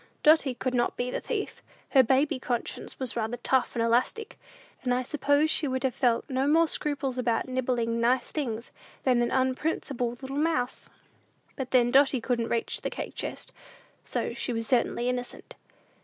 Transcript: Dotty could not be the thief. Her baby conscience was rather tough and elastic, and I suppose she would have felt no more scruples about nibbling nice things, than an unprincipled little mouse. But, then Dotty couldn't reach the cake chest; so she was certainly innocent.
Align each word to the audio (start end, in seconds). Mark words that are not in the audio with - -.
Dotty 0.23 0.55
could 0.55 0.73
not 0.73 0.97
be 0.97 1.11
the 1.11 1.21
thief. 1.21 1.61
Her 1.91 2.01
baby 2.01 2.39
conscience 2.39 2.99
was 2.99 3.15
rather 3.15 3.37
tough 3.37 3.75
and 3.75 3.83
elastic, 3.83 4.39
and 4.81 4.95
I 4.95 5.03
suppose 5.03 5.51
she 5.51 5.67
would 5.67 5.83
have 5.83 5.93
felt 5.93 6.27
no 6.27 6.47
more 6.47 6.67
scruples 6.67 7.19
about 7.19 7.47
nibbling 7.47 7.99
nice 8.01 8.31
things, 8.31 8.71
than 9.03 9.21
an 9.21 9.29
unprincipled 9.29 10.23
little 10.23 10.37
mouse. 10.37 10.89
But, 11.55 11.69
then 11.69 11.91
Dotty 11.91 12.19
couldn't 12.19 12.49
reach 12.49 12.81
the 12.81 12.89
cake 12.89 13.13
chest; 13.13 13.53
so 14.03 14.33
she 14.33 14.51
was 14.53 14.65
certainly 14.65 15.07
innocent. 15.07 15.53